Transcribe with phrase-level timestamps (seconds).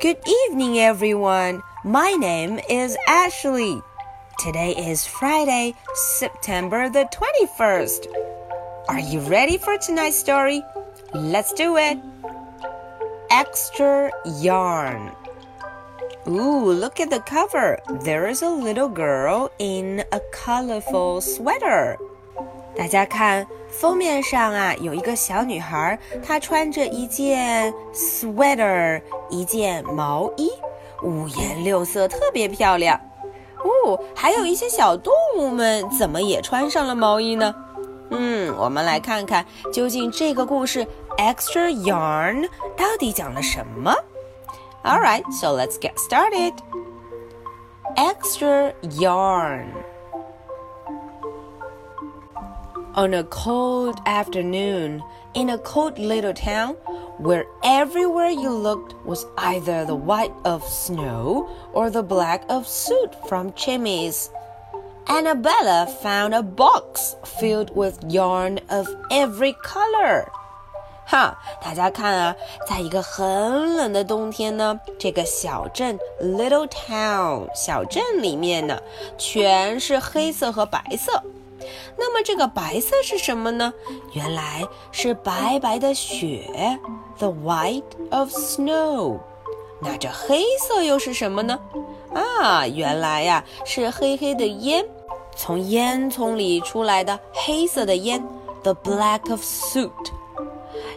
[0.00, 1.60] Good evening, everyone.
[1.82, 3.82] My name is Ashley.
[4.38, 8.06] Today is Friday, September the 21st.
[8.88, 10.62] Are you ready for tonight's story?
[11.12, 11.98] Let's do it.
[13.32, 15.10] Extra yarn.
[16.28, 17.80] Ooh, look at the cover.
[18.04, 21.98] There is a little girl in a colorful sweater.
[22.78, 30.48] 大家看封面上啊，有一个小女孩，她穿着一件 sweater，一件毛衣，
[31.02, 32.98] 五颜六色，特别漂亮。
[33.64, 37.52] 哦，还有一些小动物们怎么也穿上了毛衣呢？
[38.10, 40.86] 嗯，我们来看看究竟这个故事
[41.18, 43.92] extra yarn 到底讲了什么。
[44.84, 46.52] All right, so let's get started.
[47.96, 49.66] Extra yarn.
[52.95, 55.01] On a cold afternoon
[55.33, 56.75] in a cold little town
[57.17, 63.15] where everywhere you looked was either the white of snow or the black of soot
[63.27, 64.29] from chimneys.
[65.07, 70.27] Annabella found a box filled with yarn of every color.
[71.05, 72.35] 哈，大家看啊，
[72.69, 78.79] 在一个很冷的冬天呢，这个小镇 （little town） 小镇里面呢，
[79.17, 81.21] 全是黑色和白色。
[81.96, 83.72] 那么这个白色是什么呢？
[84.12, 86.78] 原来是白白的雪
[87.18, 89.18] ，the white of snow。
[89.80, 91.58] 那这黑色又是什么呢？
[92.14, 94.84] 啊，原来呀是黑黑的烟，
[95.36, 98.20] 从烟囱里出来的黑色的烟
[98.62, 99.90] ，the black of soot。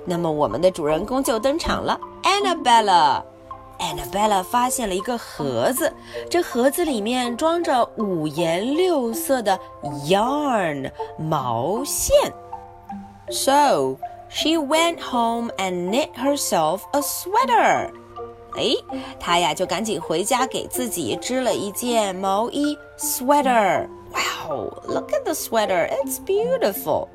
[0.06, 3.22] 那么我们的主人公就登场了，Annabella。
[3.81, 5.93] Annabella 发现了一个盒子，
[6.31, 9.59] 这盒子里面装着五颜六色的
[10.09, 12.33] yarn 毛线。
[13.29, 13.97] So
[14.29, 17.91] she went home and knit herself a sweater.
[18.57, 18.75] 哎，
[19.21, 25.87] 她呀就赶紧回家给自己织了一件毛衣 sweater。Wow, look at the sweater.
[25.91, 27.09] It's beautiful.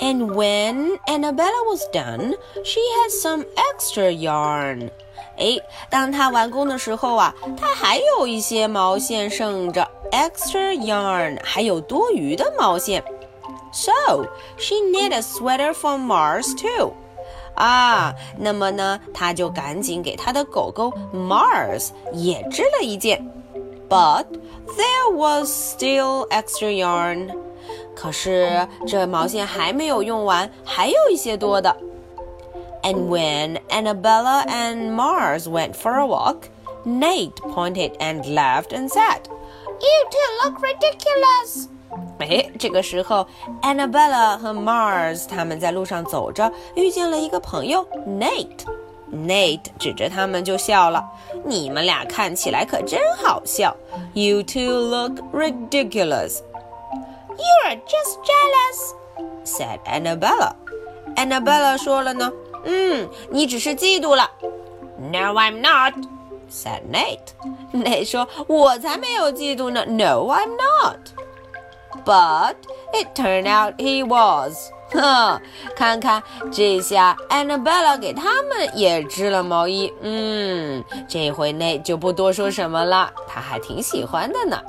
[0.00, 4.90] And when Annabella was done, she had some extra yarn.
[5.37, 5.59] 哎，
[5.89, 13.03] 当它完工的时候啊，它还有一些毛线剩着，extra yarn，还有多余的毛线。
[13.71, 14.27] So
[14.57, 16.93] she knit a sweater for Mars too.
[17.55, 23.29] 啊，那么呢，她就赶紧给她的狗狗 Mars 也织了一件。
[23.89, 24.25] But
[24.77, 27.29] there was still extra yarn.
[27.95, 31.75] 可是这毛线还没有用完，还有一些多的。
[32.84, 36.48] And when Annabella and Mars went for a walk,
[36.84, 39.28] Nate pointed and laughed and said,
[39.80, 41.68] You two look ridiculous.
[42.18, 43.26] 哎，这个时候，
[43.62, 53.76] Annabella 和 Mars 他们在路上走着，遇见了一个朋友 Nate。Nate 指着他们就笑了：“你们俩看起来可真好笑。
[54.14, 56.38] You two look ridiculous.
[57.36, 58.94] You're just jealous,”
[59.44, 60.54] said Annabella.
[61.16, 62.30] Annabella 说了呢。
[62.65, 64.29] 嗯，你只是嫉妒了。
[64.97, 65.93] No, I'm not,"
[66.49, 67.33] said Nate.
[67.71, 69.85] Nate 说：“我才没有嫉妒呢。
[69.85, 70.99] ”No, I'm not.
[72.05, 72.55] But
[72.93, 74.71] it turned out he was.
[74.91, 75.41] 哼，
[75.75, 76.21] 看看
[76.51, 79.91] 这下，Annabella 给他们也织了毛衣。
[80.01, 84.61] 嗯，这回 Nate 就不多说什么了，他还挺喜欢的呢。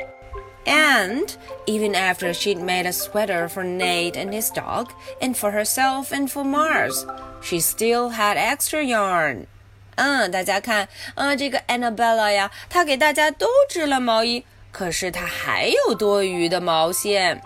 [0.66, 1.28] And
[1.66, 6.30] even after she'd made a sweater for Nate and his dog, and for herself and
[6.30, 7.06] for Mars,
[7.42, 9.48] she still had extra yarn.
[9.96, 17.42] 嗯，大家看，嗯，这个 Annabella 呀，她给大家都织了毛衣，可是她还有多余的毛线。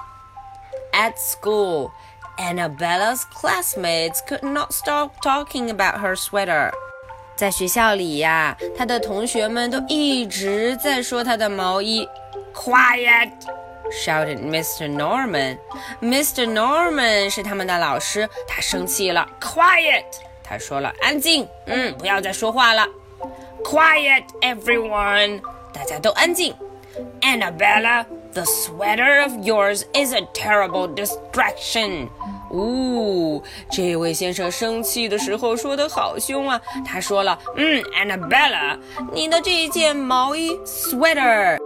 [0.92, 1.92] At school,
[2.38, 6.72] Annabella's classmates could not stop talking about her sweater.
[7.38, 12.08] 在学校里呀，她的同学们都一直在说她的毛衣。
[12.54, 13.32] Quiet!
[13.92, 14.90] shouted Mr.
[14.90, 15.58] Norman.
[16.02, 16.52] Mr.
[16.52, 19.28] Norman 是他们的老师，他生气了。
[19.40, 20.06] Quiet!
[20.44, 22.88] 他说了，安静，嗯，不要再说话了。
[23.64, 25.42] Quiet, everyone!
[25.74, 26.56] 大家都安静。
[27.22, 32.08] Annabella, the sweater of yours is a terrible distraction.
[32.52, 36.62] 呜，这位先生生气的时候说的好凶啊！
[36.86, 38.80] 他说了，嗯，Annabella，
[39.12, 41.58] 你的这件毛衣 sweater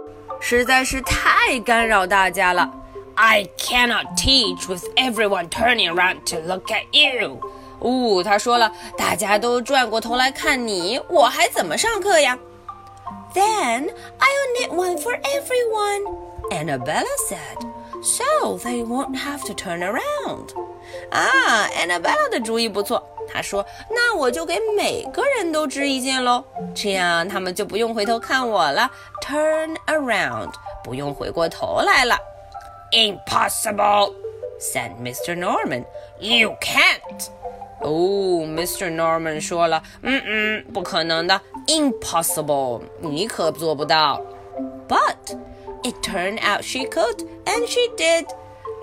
[0.44, 2.70] 实在是太干扰大家了。
[3.14, 7.38] I cannot teach with everyone turning around to look at you。
[7.80, 12.38] 呜，他说了，大家都转过头来看你，我还怎么上课呀？
[13.34, 16.02] Then I'll knit one for everyone,
[16.50, 17.60] Annabella said,
[18.02, 20.48] so they won't have to turn around.
[21.10, 23.02] 啊，Annabella 的主意不错，
[23.34, 26.44] 他说：“那我就给每个人都织一件喽，
[26.74, 28.90] 这样他们就不用回头看我了。
[29.22, 30.52] Turn around，
[30.82, 32.16] 不用回过头来了。”
[32.92, 34.12] Impossible,
[34.58, 35.38] said Mr.
[35.38, 35.84] Norman.
[36.18, 37.28] You can't.
[37.82, 38.94] 哦，Mr.
[38.94, 44.20] Norman 说了，嗯嗯，不可能的，impossible，你可做不到。
[44.88, 45.36] But
[45.84, 48.26] it turned out she could, and she did.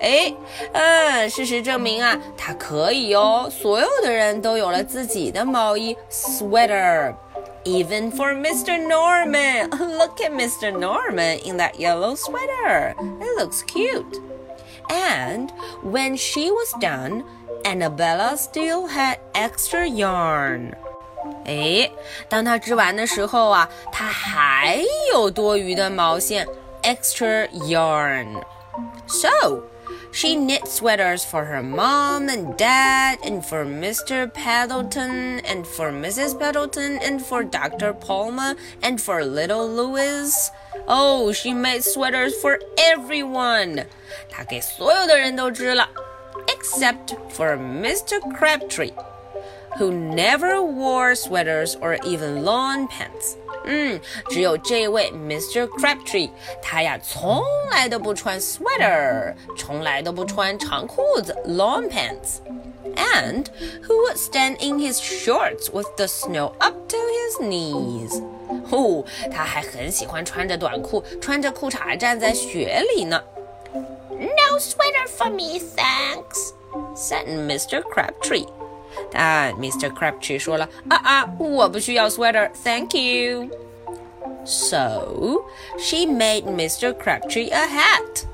[0.02, 0.32] 哎，
[0.72, 3.48] 嗯，事实证明啊，她可以哦。
[3.50, 8.78] 所有的人都有了自己的毛衣 sweater。Even for Mr.
[8.78, 9.68] Norman.
[9.70, 10.70] Look at Mr.
[10.70, 12.94] Norman in that yellow sweater.
[13.20, 14.22] It looks cute.
[14.88, 15.50] And
[15.82, 17.24] when she was done,
[17.64, 20.72] Annabella still had extra yarn.
[21.44, 21.90] 哎，
[22.28, 24.82] 当她织完的时候啊，她还
[25.12, 26.46] 有多余的毛线，
[26.82, 28.42] extra yarn.
[29.06, 29.64] So
[30.10, 34.32] she knit sweaters for her mom and dad, and for Mr.
[34.32, 36.38] Paddleton, and for Mrs.
[36.38, 37.92] Paddleton, and for Dr.
[37.92, 40.50] Palmer, and for little Louis.
[40.86, 43.84] Oh, she made sweaters for everyone.
[44.30, 45.88] 她给所有的人都织了，
[46.46, 48.18] except for Mr.
[48.36, 48.94] Crabtree,
[49.78, 53.36] who never wore sweaters or even lawn pants.
[53.64, 54.00] 嗯，
[54.30, 55.66] 只有这位 Mr.
[55.66, 56.30] Crabtree，
[56.62, 63.44] 他呀从来都不穿 sweater，从来都不穿长裤子 long pants，and
[63.86, 68.22] who would stand in his shorts with the snow up to his knees。
[68.70, 73.22] 哦，他还很喜欢穿着短裤，穿着裤衩站在雪里呢。
[74.10, 76.52] No sweater for me, thanks,"
[76.96, 77.82] said Mr.
[77.82, 78.46] Crabtree.
[79.10, 79.90] 但 Mr.
[79.90, 85.42] Crabtree 说了啊啊，我不需要 sweater，thank you。So
[85.78, 86.94] she made Mr.
[86.94, 88.24] Crabtree a hat.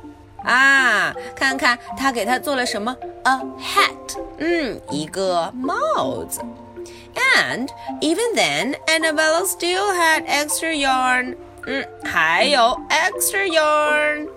[0.44, 2.94] 啊，看看他给他做了什么？
[3.25, 6.41] A hat，嗯，一个帽子。
[7.47, 7.69] And
[8.00, 11.37] even then, Annabella still had extra yarn.
[11.67, 14.29] 嗯，还有 extra yarn。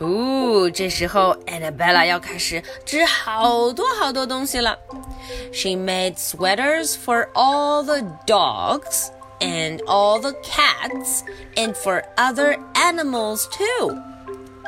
[0.00, 4.78] 哦，这时候 Annabella 要开始织好多好多东西了。
[5.52, 9.08] She made sweaters for all the dogs
[9.40, 11.22] and all the cats
[11.54, 13.96] and for other animals too.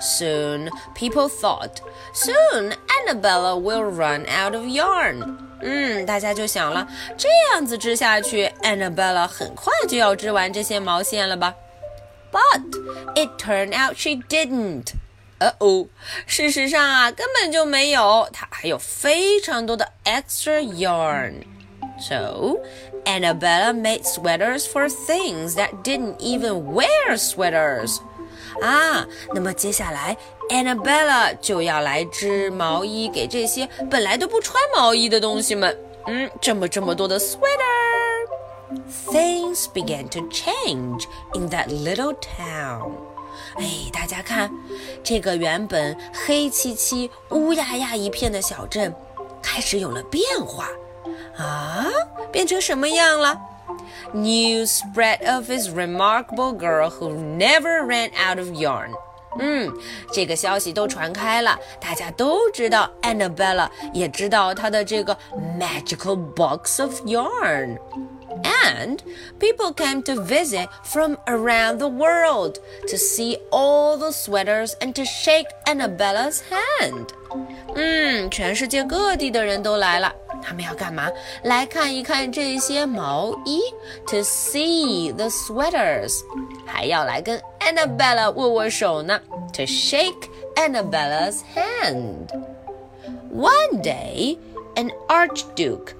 [0.00, 1.80] Soon, people thought,
[2.14, 5.36] soon Annabella will run out of yarn.
[5.60, 11.54] 嗯，大家就想了，这样子织下去，Annabella 很快就要织完这些毛线了吧？
[12.30, 12.62] But
[13.16, 14.92] it turned out she didn't.
[15.42, 15.86] 呃哦，
[16.26, 22.58] 事实上啊，根本就没有，它还有非常多的 extra yarn。So
[23.04, 27.98] Annabella made sweaters for things that didn't even wear sweaters.
[28.62, 30.16] 啊，那么接下来
[30.50, 35.76] Annabella 就要来织毛衣给这些本来都不穿毛衣的东西们。
[36.06, 42.92] 嗯，这么这么多的 sweater。Things began to change in that little town.
[43.55, 44.51] 哎，大家看，
[45.03, 48.93] 这个原本黑漆漆、乌压压一片的小镇，
[49.41, 50.67] 开始有了变化
[51.37, 51.87] 啊！
[52.31, 53.39] 变成什么样了
[54.13, 58.91] ？News spread of this remarkable girl who never ran out of yarn。
[59.39, 59.71] 嗯，
[60.11, 65.17] 这个消息都传开了，大家都知道 Annabella，也知道她的这个
[65.59, 67.79] magical box of yarn。
[68.42, 69.02] and
[69.38, 75.04] people came to visit from around the world to see all the sweaters and to
[75.04, 77.08] shake Annabella's hand.
[77.74, 81.10] 嗯，全世界各地的人都来了，他们要干嘛？
[81.42, 83.60] 来看一看这些毛衣，
[84.06, 86.20] to see the sweaters，
[86.66, 89.20] 还要来跟 Annabella 握握手呢，
[89.52, 92.28] to shake Annabella's hand.
[93.30, 94.38] One day,
[94.76, 95.92] an archduke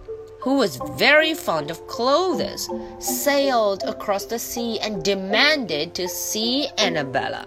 [0.43, 2.69] who was very fond of clothes,
[3.01, 7.45] sailed across the sea and demanded to see Annabella.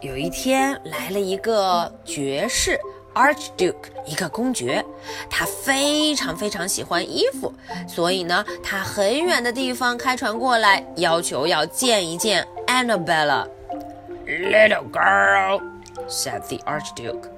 [0.00, 2.78] 有一天来了一个爵士
[3.14, 3.74] Archduke，
[4.06, 4.84] 一个公爵，
[5.28, 7.52] 他非常非常喜欢衣服，
[7.88, 15.60] 所以呢，他很远的地方开船过来，要求要见一见 Annabella。Little girl,
[16.06, 17.30] said the Archduke.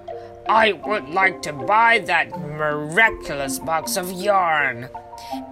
[0.46, 4.88] I would like to buy that miraculous box of yarn,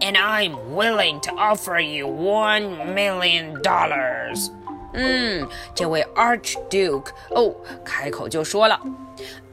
[0.01, 4.51] and I'm willing to offer you one million dollars.
[4.95, 8.81] 嗯，这位 Archduke 哦，开口就说了，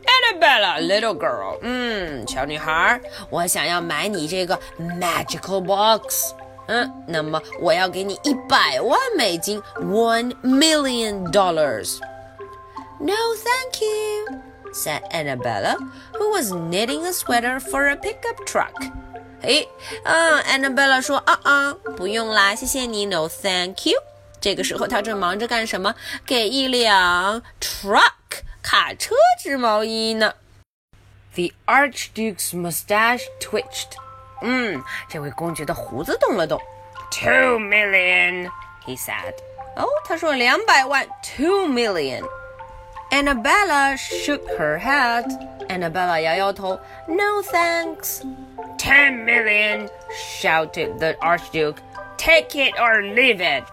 [0.05, 6.31] Annabella, little girl，嗯，小女孩，我想要买你这个 magical box。
[6.67, 14.41] 嗯，那么我要给你一百万美金，one million dollars。No, thank you
[14.73, 15.77] said Annabella,
[16.17, 18.73] who was knitting a sweater for a pickup truck.
[19.41, 19.65] 哎，
[20.03, 23.97] 嗯，Annabella 说啊啊，不用啦，谢谢你，No thank you。
[24.41, 25.93] 这个时候他正忙着干什么？
[26.25, 30.33] 给一辆 truck 卡车织毛衣呢。
[31.35, 33.93] The Archduke's mustache twitched。
[34.41, 36.59] 嗯，这位公爵的胡子动了动。
[37.11, 38.49] Two million,
[38.85, 39.33] he said.
[39.75, 42.23] 哦，他说两百万，two million。
[43.11, 45.25] Annabella shook her head.
[45.69, 48.21] Annabella 摇摇头，No thanks.
[48.77, 51.77] Ten million, shouted the Archduke.
[52.17, 53.63] Take it or leave it.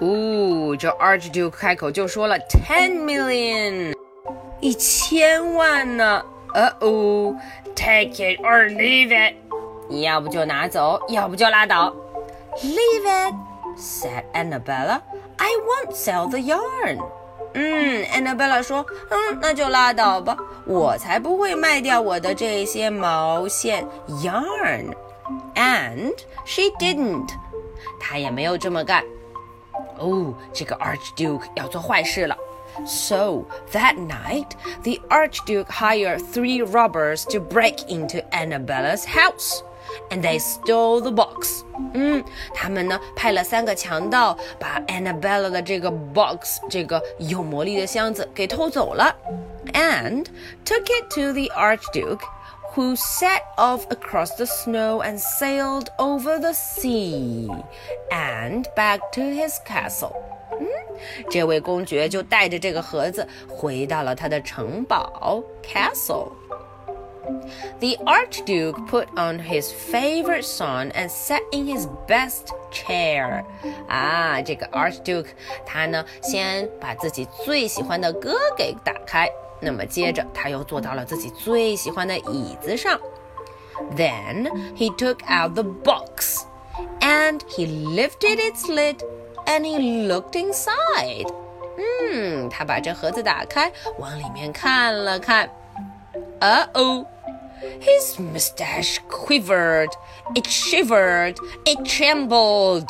[0.00, 3.94] 哦，这 Archduke 开口就说了 ten million，
[4.60, 6.22] 一千万呢。
[6.52, 7.34] 呃哦，
[7.74, 9.34] Take it or leave it，
[9.88, 11.94] 你要不就拿走，要不就拉倒。
[12.62, 13.34] Leave it,
[13.78, 15.00] said Annabella.
[15.38, 16.98] I won't sell the yarn.
[17.54, 23.86] 嗯，Annabella 说，嗯，那就拉倒吧，我才不会卖掉我的这些毛线
[24.22, 26.14] yarn。And
[26.44, 27.28] she didn't，
[28.00, 29.04] 她也没有这么干。
[29.98, 32.36] 哦，这个 Archduke 要做坏事了。
[32.86, 34.52] So that night,
[34.84, 39.62] the Archduke hired three robbers to break into Annabella's house.
[40.10, 41.64] And they stole the box.
[41.94, 42.22] 嗯，
[42.54, 49.14] 他们呢派了三个强盗，把 Annabella 的这个 box 这个有魔力的箱子给偷走了，
[49.72, 50.26] and
[50.64, 52.22] took it to the Archduke,
[52.74, 57.48] who set off across the snow and sailed over the sea
[58.10, 60.12] and back to his castle.
[60.60, 60.66] 嗯，
[61.30, 66.30] 这位公爵就带着这个盒子回到了他的城堡 castle。
[67.80, 73.44] The Archduke put on his favorite song and sat in his best chair.
[73.88, 75.28] 啊，这个 Archduke
[75.64, 82.98] 他呢，先把自己最喜欢的歌给打开，那么接着他又坐到了自己最喜欢的椅子上。
[83.96, 86.44] Then he took out the box
[87.00, 88.96] and he lifted its lid
[89.46, 91.32] and he looked inside.
[91.78, 95.48] 嗯，他把这盒子打开，往里面看了看。
[96.40, 97.06] Uh oh.
[97.80, 99.90] His mustache quivered,
[100.34, 102.88] it shivered, it trembled.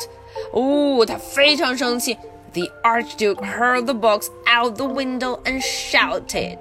[0.53, 2.17] 哦，他非常生气。
[2.53, 6.59] The Archduke hurled the box out the window and shouted.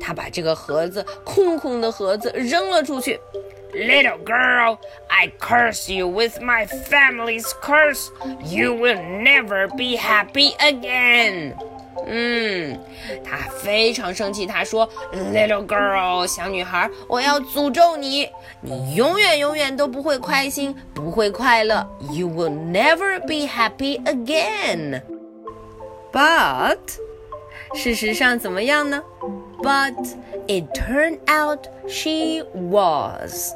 [0.00, 3.20] 他把这个盒子空空的盒子扔了出去。
[3.74, 8.08] Little girl, I curse you with my family's curse.
[8.44, 11.54] You will never be happy again.
[12.13, 12.77] 嗯，
[13.23, 14.45] 他非常生气。
[14.45, 18.27] 他说：“Little girl，小女孩，我要诅咒你，
[18.59, 21.89] 你永远永远都不会开心，不会快乐。
[22.11, 25.01] You will never be happy again。”
[26.11, 26.79] But，
[27.73, 29.01] 事实上怎么样呢
[29.62, 33.52] ？But it turned out she was。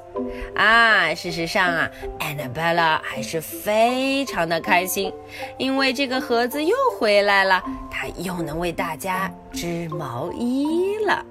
[0.54, 5.12] 啊，事实上啊，Annabella 还是非常的开心，
[5.58, 11.24] 因为这个盒子又回来了，她又能为大家织毛衣了。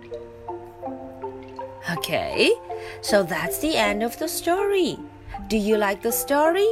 [1.97, 2.51] Okay,
[3.01, 4.97] so that's the end of the story.
[5.49, 6.67] Do you like the story?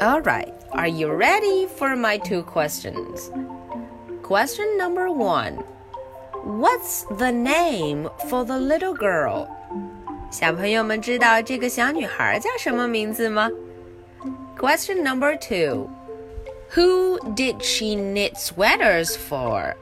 [0.00, 3.30] All right, are you ready for my two questions?
[4.22, 5.62] Question number one
[6.44, 9.48] What's the name for the little girl?
[10.30, 13.50] 小朋友们知道这个小女孩叫什么名字吗？
[14.58, 15.88] Question number two.
[16.74, 19.74] Who did she knit sweaters for?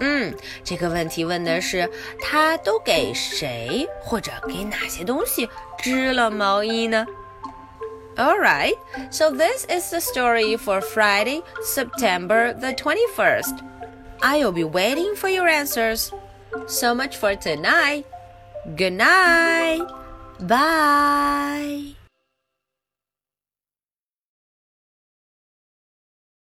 [0.00, 0.34] 嗯，
[0.64, 1.88] 这个问题问的是
[2.20, 7.06] 她都给谁或者给哪些东西织了毛衣呢？
[8.16, 8.74] All right,
[9.10, 13.58] so this is the story for Friday, September the 21st.
[14.25, 16.11] I'll be waiting for your answers.
[16.65, 18.07] So much for tonight.
[18.75, 19.85] Good night.
[20.39, 21.94] Bye.